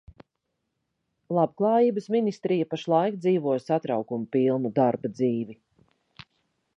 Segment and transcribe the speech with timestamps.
[1.39, 5.57] Labklājības ministrija pašlaik dzīvo satraukuma pilnu darba dzīvi.